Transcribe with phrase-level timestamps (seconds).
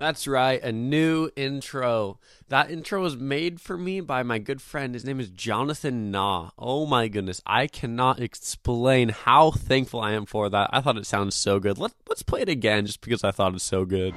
[0.00, 2.18] That's right, a new intro.
[2.48, 4.94] That intro was made for me by my good friend.
[4.94, 6.52] His name is Jonathan Nah.
[6.58, 10.70] Oh my goodness, I cannot explain how thankful I am for that.
[10.72, 11.76] I thought it sounds so good.
[11.76, 14.14] Let, let's play it again just because I thought it's so good.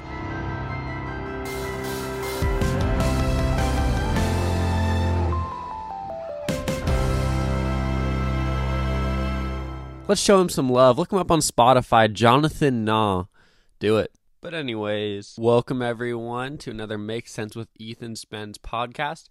[10.08, 10.98] Let's show him some love.
[10.98, 13.26] Look him up on Spotify, Jonathan Nah.
[13.80, 14.14] Do it.
[14.44, 19.30] But anyways, welcome everyone to another Make Sense with Ethan Spence podcast.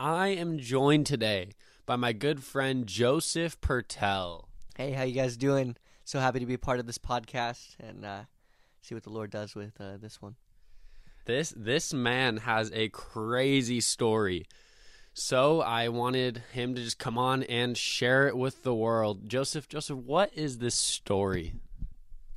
[0.00, 1.52] I am joined today
[1.86, 4.46] by my good friend Joseph Pertel.
[4.76, 5.76] Hey, how you guys doing?
[6.04, 8.22] So happy to be a part of this podcast and uh,
[8.82, 10.34] see what the Lord does with uh, this one.
[11.24, 14.44] This this man has a crazy story.
[15.14, 19.28] So I wanted him to just come on and share it with the world.
[19.28, 21.54] Joseph, Joseph, what is this story?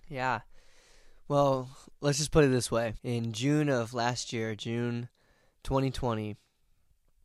[0.08, 0.42] Yeah.
[1.32, 1.70] Well,
[2.02, 2.96] let's just put it this way.
[3.06, 5.08] In June of last year, June
[5.64, 6.36] 2020,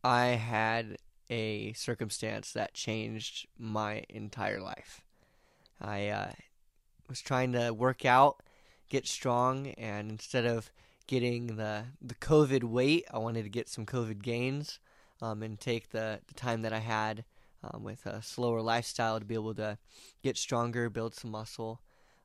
[0.01, 0.95] I had
[1.29, 5.01] a circumstance that changed my entire life.
[5.81, 6.31] I uh,
[7.09, 8.41] was trying to work out,
[8.87, 10.71] get strong, and instead of
[11.07, 14.79] getting the the COVID weight, I wanted to get some COVID gains
[15.21, 17.25] um, and take the, the time that I had
[17.61, 19.77] um, with a slower lifestyle to be able to
[20.23, 21.81] get stronger, build some muscle.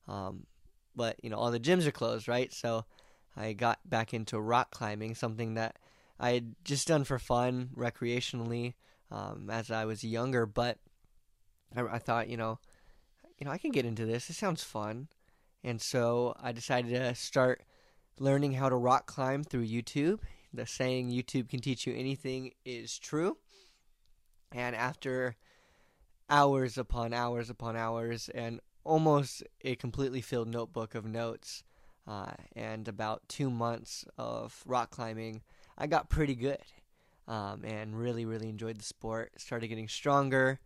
[0.06, 0.46] Um,
[0.94, 2.52] but you know all the gyms are closed, right?
[2.52, 2.84] So
[3.36, 5.78] I got back into rock climbing, something that
[6.20, 8.74] I had just done for fun, recreationally,
[9.10, 10.46] um, as I was younger.
[10.46, 10.78] But
[11.74, 12.58] I, I, thought, you know,
[13.38, 14.28] you know, I can get into this.
[14.30, 15.08] It sounds fun,
[15.64, 17.62] and so I decided to start
[18.18, 20.20] learning how to rock climb through YouTube.
[20.52, 23.38] The saying "YouTube can teach you anything" is true.
[24.54, 25.36] And after
[26.28, 31.64] hours upon hours upon hours and almost a completely filled notebook of notes
[32.06, 35.42] uh, and about two months of rock climbing,
[35.78, 36.58] I got pretty good
[37.28, 39.32] um, and really, really enjoyed the sport.
[39.36, 40.58] Started getting stronger,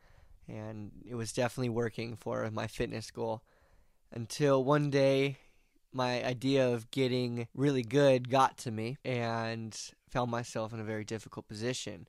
[0.48, 3.42] and it was definitely working for my fitness goal.
[4.12, 5.36] Until one day,
[5.92, 11.04] my idea of getting really good got to me and found myself in a very
[11.04, 12.06] difficult position.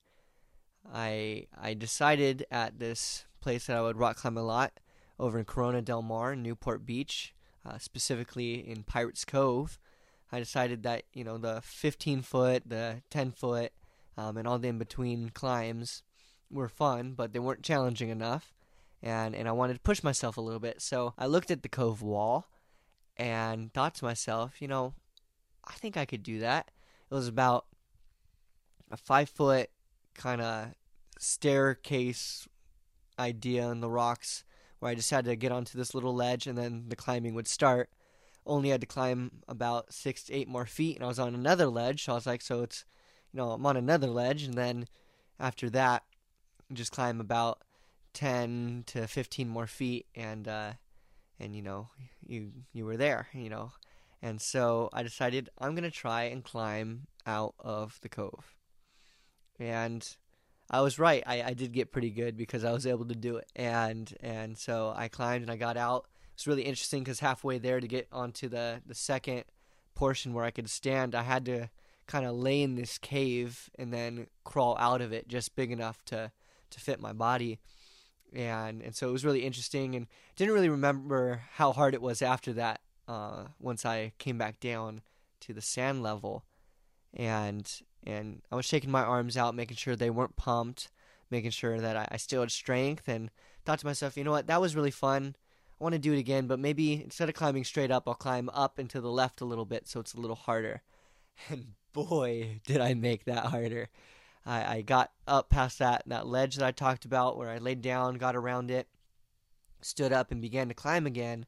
[0.94, 4.80] I I decided at this place that I would rock climb a lot
[5.20, 7.34] over in Corona Del Mar, Newport Beach,
[7.66, 9.80] uh, specifically in Pirates Cove.
[10.32, 13.72] I decided that you know the 15 foot, the 10 foot,
[14.18, 16.04] um, and all the in between climbs
[16.52, 18.54] were fun, but they weren't challenging enough,
[19.02, 20.82] and and I wanted to push myself a little bit.
[20.82, 22.50] So I looked at the cove wall,
[23.18, 24.94] and thought to myself, you know,
[25.66, 26.72] I think I could do that.
[27.10, 27.66] It was about
[28.92, 29.70] a five foot
[30.14, 30.70] kind of
[31.20, 32.48] staircase
[33.20, 34.44] idea in the rocks
[34.80, 37.48] where I just had to get onto this little ledge and then the climbing would
[37.48, 37.90] start.
[38.46, 41.68] Only had to climb about six to eight more feet, and I was on another
[41.68, 42.06] ledge.
[42.06, 42.86] So I was like, so it's,
[43.34, 44.88] you know, I'm on another ledge, and then
[45.38, 46.04] after that,
[46.72, 47.62] just climb about
[48.14, 50.72] ten to fifteen more feet, and uh,
[51.40, 51.90] and you know,
[52.26, 53.74] you you were there, you know,
[54.22, 58.56] and so I decided I'm gonna try and climb out of the cove,
[59.60, 60.08] and
[60.70, 61.24] I was right.
[61.26, 64.58] I, I did get pretty good because I was able to do it, and and
[64.58, 66.08] so I climbed and I got out.
[66.08, 69.46] It was really interesting because halfway there to get onto the the second
[69.96, 71.70] portion where I could stand, I had to
[72.06, 76.04] kind of lay in this cave and then crawl out of it just big enough
[76.06, 76.32] to
[76.70, 77.60] to fit my body.
[78.34, 82.22] And and so it was really interesting and didn't really remember how hard it was
[82.22, 82.82] after that.
[83.08, 85.02] Uh, once I came back down
[85.40, 86.44] to the sand level,
[87.14, 87.66] and
[88.08, 90.90] and I was shaking my arms out, making sure they weren't pumped,
[91.30, 93.30] making sure that I, I still had strength, and
[93.66, 95.36] thought to myself, you know what, that was really fun.
[95.80, 98.50] I want to do it again, but maybe instead of climbing straight up, I'll climb
[98.54, 100.82] up and to the left a little bit so it's a little harder.
[101.50, 103.90] And boy, did I make that harder.
[104.44, 107.84] I, I got up past that, that ledge that I talked about where I laid
[107.84, 108.88] down, got around it,
[109.82, 111.46] stood up, and began to climb again,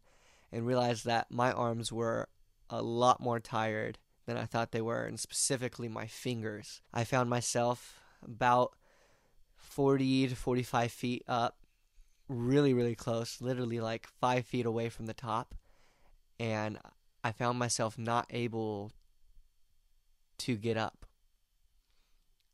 [0.51, 2.27] and realized that my arms were
[2.69, 3.97] a lot more tired
[4.29, 6.81] than I thought they were, and specifically my fingers.
[6.93, 8.75] I found myself about
[9.55, 11.57] 40 to 45 feet up,
[12.27, 15.55] really, really close, literally like five feet away from the top,
[16.39, 16.77] and
[17.23, 18.91] I found myself not able
[20.39, 21.07] to get up.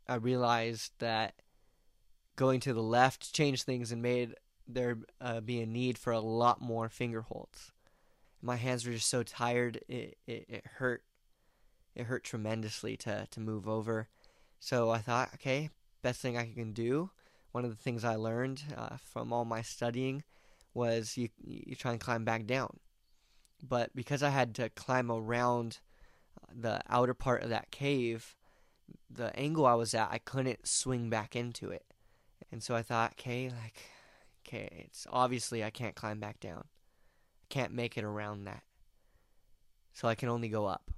[0.07, 1.33] I realized that
[2.37, 4.35] going to the left changed things and made
[4.65, 7.73] there uh, be a need for a lot more finger holds.
[8.41, 11.03] My hands were just so tired, it, it, it hurt
[11.95, 14.09] it hurt tremendously to to move over.
[14.59, 15.69] So I thought, okay,
[16.01, 17.11] best thing I can do.
[17.51, 20.23] One of the things I learned uh, from all my studying
[20.73, 22.79] was you you try and climb back down.
[23.61, 25.79] But because I had to climb around
[26.53, 28.35] the outer part of that cave,
[29.09, 31.85] the angle I was at, I couldn't swing back into it.
[32.51, 33.79] And so I thought, okay, like,
[34.45, 36.65] okay, it's obviously I can't climb back down.
[36.65, 38.63] I can't make it around that.
[39.93, 40.91] So I can only go up.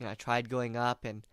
[0.00, 1.24] And I tried going up and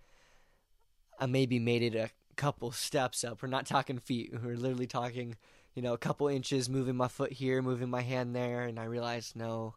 [1.19, 3.42] I maybe made it a couple steps up.
[3.42, 4.34] We're not talking feet.
[4.44, 5.36] We're literally talking,
[5.75, 8.63] you know, a couple inches, moving my foot here, moving my hand there.
[8.63, 9.75] And I realized, no,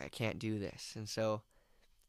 [0.00, 0.94] I can't do this.
[0.96, 1.42] And so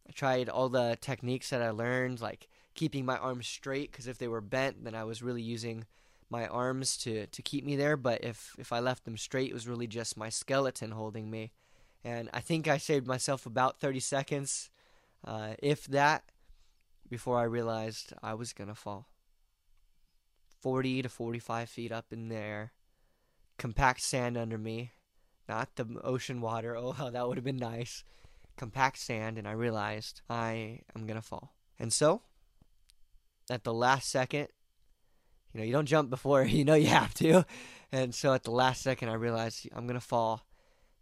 [0.08, 4.18] I tried all the techniques that I learned, like keeping my arms straight, because if
[4.18, 5.86] they were bent, then I was really using
[6.30, 7.98] my arms to, to keep me there.
[7.98, 11.52] But if, if I left them straight, it was really just my skeleton holding me.
[12.04, 14.70] And I think I saved myself about 30 seconds,
[15.26, 16.24] uh, if that,
[17.10, 19.08] before I realized I was going to fall.
[20.62, 22.72] 40 to 45 feet up in there,
[23.58, 24.92] compact sand under me,
[25.48, 26.76] not the ocean water.
[26.80, 28.04] Oh, how that would have been nice.
[28.58, 31.54] Compact sand, and I realized I am going to fall.
[31.78, 32.22] And so,
[33.50, 34.48] at the last second,
[35.54, 37.46] you know, you don't jump before you know you have to.
[37.92, 40.46] And so at the last second, I realized I'm going to fall.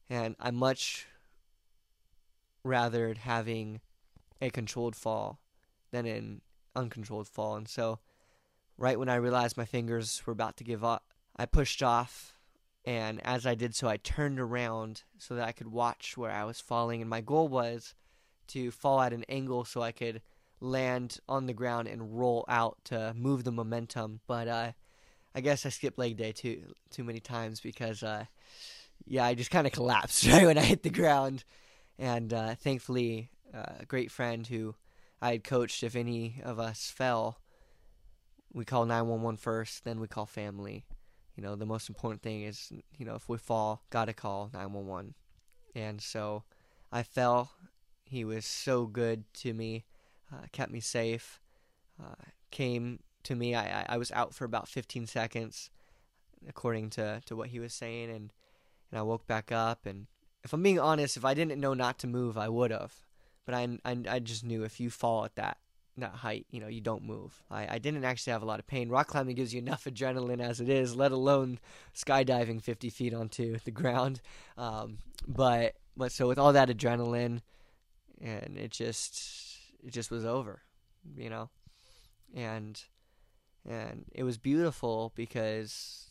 [0.09, 1.07] And I much
[2.63, 3.81] rather having
[4.41, 5.39] a controlled fall
[5.91, 6.41] than an
[6.75, 7.55] uncontrolled fall.
[7.55, 7.99] And so,
[8.77, 12.33] right when I realized my fingers were about to give up, I pushed off.
[12.85, 16.43] And as I did so, I turned around so that I could watch where I
[16.43, 17.01] was falling.
[17.01, 17.95] And my goal was
[18.47, 20.21] to fall at an angle so I could
[20.59, 24.19] land on the ground and roll out to move the momentum.
[24.27, 24.71] But uh,
[25.35, 28.25] I guess I skipped leg day too too many times because uh,
[29.05, 31.43] yeah, I just kind of collapsed right when I hit the ground.
[31.99, 34.75] And uh, thankfully, uh, a great friend who
[35.21, 37.39] I had coached, if any of us fell,
[38.53, 40.85] we call 911 first, then we call family.
[41.35, 45.15] You know, the most important thing is, you know, if we fall, gotta call 911.
[45.75, 46.43] And so
[46.91, 47.51] I fell.
[48.05, 49.85] He was so good to me
[50.33, 51.39] uh, kept me safe,
[52.01, 52.15] uh,
[52.51, 53.55] came to me.
[53.55, 55.69] I, I was out for about 15 seconds,
[56.47, 58.33] according to, to what he was saying, and,
[58.91, 59.85] and I woke back up.
[59.85, 60.07] And
[60.43, 62.93] if I'm being honest, if I didn't know not to move, I would have.
[63.45, 65.57] But I, I, I just knew if you fall at that
[65.97, 67.43] that height, you know, you don't move.
[67.51, 68.89] I, I didn't actually have a lot of pain.
[68.89, 71.59] Rock climbing gives you enough adrenaline as it is, let alone
[71.95, 74.21] skydiving 50 feet onto the ground.
[74.57, 77.41] Um, but but so with all that adrenaline,
[78.19, 80.61] and it just it just was over,
[81.15, 81.49] you know,
[82.33, 82.81] and
[83.67, 86.07] and it was beautiful because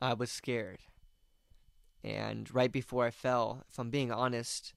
[0.00, 0.80] I was scared.
[2.04, 4.72] And right before I fell, if I'm being honest,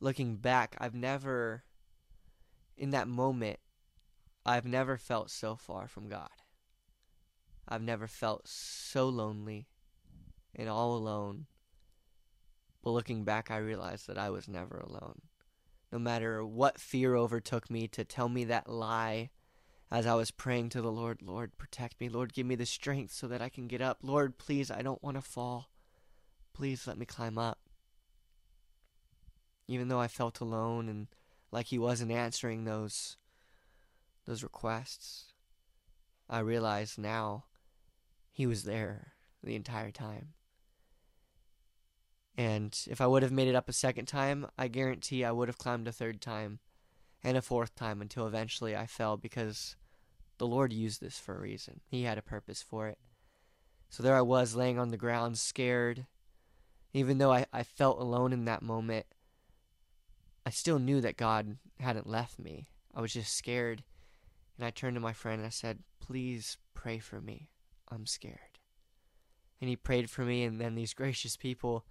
[0.00, 1.64] looking back, I've never,
[2.76, 3.58] in that moment,
[4.44, 6.28] I've never felt so far from God.
[7.68, 9.66] I've never felt so lonely
[10.54, 11.46] and all alone.
[12.82, 15.22] But looking back, I realized that I was never alone
[15.92, 19.30] no matter what fear overtook me, to tell me that lie
[19.90, 22.08] as I was praying to the Lord, Lord, protect me.
[22.08, 23.98] Lord, give me the strength so that I can get up.
[24.02, 25.70] Lord, please, I don't want to fall.
[26.52, 27.58] Please let me climb up.
[29.68, 31.08] Even though I felt alone and
[31.50, 33.16] like he wasn't answering those
[34.26, 35.32] those requests,
[36.28, 37.44] I realized now
[38.32, 40.34] he was there the entire time.
[42.36, 45.48] And if I would have made it up a second time, I guarantee I would
[45.48, 46.58] have climbed a third time
[47.24, 49.76] and a fourth time until eventually I fell because
[50.38, 51.80] the Lord used this for a reason.
[51.86, 52.98] He had a purpose for it.
[53.88, 56.06] So there I was laying on the ground, scared.
[56.92, 59.06] Even though I, I felt alone in that moment,
[60.46, 62.68] I still knew that God hadn't left me.
[62.94, 63.82] I was just scared.
[64.56, 67.50] And I turned to my friend and I said, Please pray for me.
[67.90, 68.38] I'm scared.
[69.60, 71.84] And he prayed for me, and then these gracious people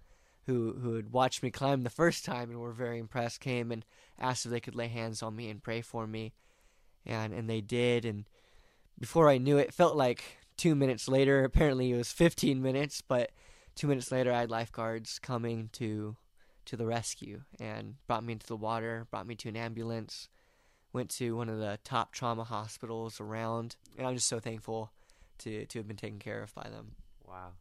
[0.46, 3.84] who who had watched me climb the first time and were very impressed came and
[4.18, 6.32] asked if they could lay hands on me and pray for me
[7.04, 8.28] and and they did and
[8.98, 13.02] before I knew it, it felt like 2 minutes later apparently it was 15 minutes
[13.02, 13.32] but
[13.74, 16.16] 2 minutes later I had lifeguards coming to
[16.66, 20.28] to the rescue and brought me into the water brought me to an ambulance
[20.92, 24.92] went to one of the top trauma hospitals around and I'm just so thankful
[25.38, 26.92] to to have been taken care of by them
[27.26, 27.52] wow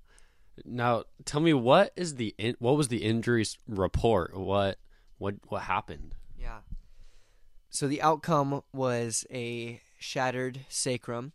[0.63, 4.37] now, tell me what is the in, what was the injuries report?
[4.37, 4.77] What
[5.17, 6.15] what what happened?
[6.39, 6.59] Yeah.
[7.69, 11.33] So the outcome was a shattered sacrum,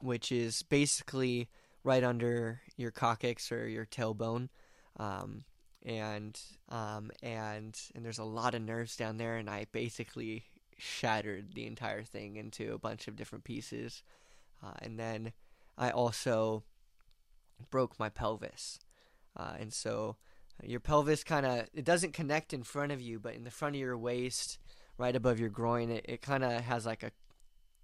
[0.00, 1.48] which is basically
[1.82, 4.50] right under your coccyx or your tailbone,
[4.98, 5.44] um,
[5.84, 10.44] and um, and and there's a lot of nerves down there, and I basically
[10.76, 14.02] shattered the entire thing into a bunch of different pieces,
[14.62, 15.32] uh, and then
[15.76, 16.64] I also
[17.70, 18.78] broke my pelvis.
[19.36, 20.16] Uh, and so
[20.62, 23.76] your pelvis kind of it doesn't connect in front of you, but in the front
[23.76, 24.58] of your waist,
[24.98, 25.90] right above your groin.
[25.90, 27.12] It, it kind of has like a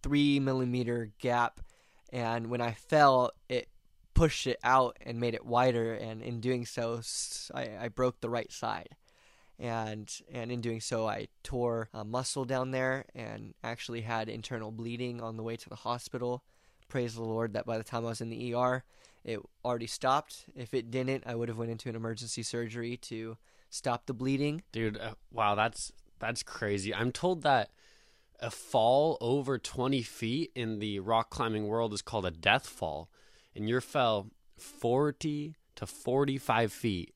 [0.03, 1.61] three millimeter gap,
[2.13, 3.69] and when I fell, it
[4.17, 5.95] pushed it out and made it wider.
[5.95, 7.01] And in doing so,
[7.55, 8.89] I, I broke the right side.
[9.59, 14.71] And and in doing so, I tore a muscle down there and actually had internal
[14.71, 16.43] bleeding on the way to the hospital.
[16.89, 18.85] Praise the Lord that by the time I was in the ER,
[19.25, 20.45] it already stopped.
[20.55, 23.39] If it didn't, I would have went into an emergency surgery to
[23.71, 24.63] stop the bleeding.
[24.73, 26.95] Dude, uh, wow, that's that's crazy.
[26.95, 27.71] I'm told that
[28.41, 33.09] a fall over 20 feet in the rock climbing world is called a death fall,
[33.57, 37.15] and your fell 40 to 45 feet.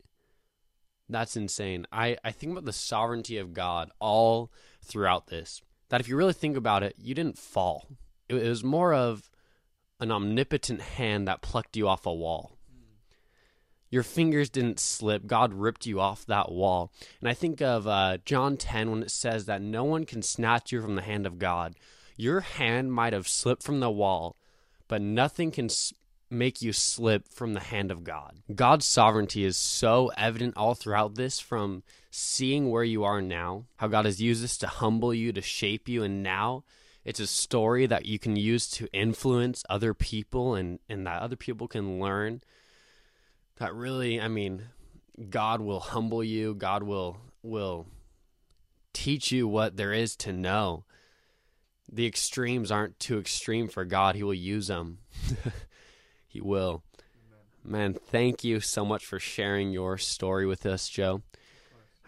[1.08, 1.86] That's insane.
[1.92, 4.50] I, I think about the sovereignty of God all
[4.82, 5.60] throughout this.
[5.88, 7.86] That if you really think about it, you didn't fall.
[8.28, 9.28] It, it was more of
[9.98, 12.56] an omnipotent hand that plucked you off a wall.
[13.90, 15.26] Your fingers didn't slip.
[15.26, 16.92] God ripped you off that wall.
[17.20, 20.70] And I think of uh, John 10 when it says that no one can snatch
[20.70, 21.74] you from the hand of God.
[22.16, 24.36] Your hand might have slipped from the wall,
[24.86, 25.68] but nothing can
[26.30, 28.38] make you slip from the hand of God.
[28.54, 33.88] God's sovereignty is so evident all throughout this from seeing where you are now, how
[33.88, 36.64] God has used this to humble you, to shape you, and now
[37.04, 41.36] it's a story that you can use to influence other people and, and that other
[41.36, 42.42] people can learn
[43.56, 44.62] that really i mean
[45.28, 46.54] god will humble you.
[46.54, 47.86] God will will
[48.92, 50.84] teach you what there is to know.
[51.92, 54.14] The extremes aren't too extreme for god.
[54.14, 54.98] He will use them
[56.30, 56.82] he will
[57.62, 61.20] man thank you so much for sharing your story with us joe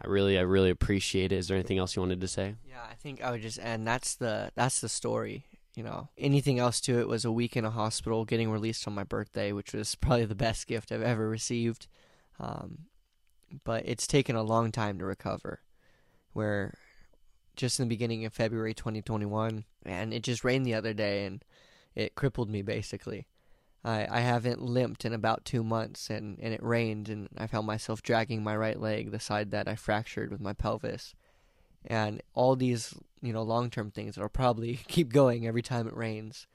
[0.00, 2.90] i really i really appreciate it is there anything else you wanted to say Yeah,
[2.90, 3.86] I think I would just end.
[3.86, 5.44] That's the that's the story.
[5.76, 8.94] You know, anything else to it was a week in a hospital, getting released on
[8.94, 11.86] my birthday, which was probably the best gift I've ever received.
[12.40, 12.86] Um,
[13.64, 15.60] but it's taken a long time to recover.
[16.32, 16.74] Where
[17.56, 21.44] just in the beginning of February 2021, and it just rained the other day, and
[21.94, 23.26] it crippled me basically.
[23.84, 27.66] I, I haven't limped in about two months, and, and it rained, and I found
[27.66, 31.14] myself dragging my right leg, the side that I fractured with my pelvis
[31.84, 35.96] and all these you know long term things that'll probably keep going every time it
[35.96, 36.46] rains.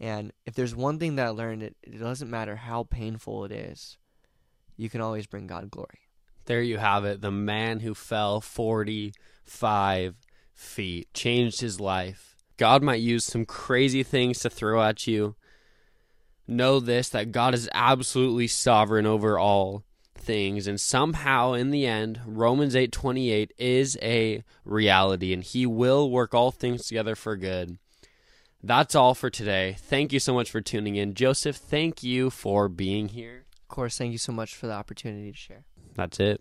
[0.00, 3.52] And if there's one thing that I learned, it, it doesn't matter how painful it
[3.52, 3.98] is,
[4.76, 6.06] you can always bring God glory.
[6.44, 7.20] There you have it.
[7.20, 10.14] The man who fell 45
[10.54, 12.36] feet changed his life.
[12.56, 15.34] God might use some crazy things to throw at you.
[16.48, 19.84] Know this that God is absolutely sovereign over all
[20.16, 26.34] things and somehow in the end Romans 8:28 is a reality and he will work
[26.34, 27.78] all things together for good.
[28.62, 29.76] That's all for today.
[29.78, 31.14] Thank you so much for tuning in.
[31.14, 33.44] Joseph, thank you for being here.
[33.62, 35.64] Of course, thank you so much for the opportunity to share.
[35.94, 36.40] That's it.